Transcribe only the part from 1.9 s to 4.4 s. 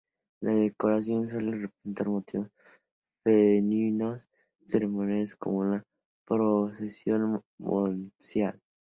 motivos femeninos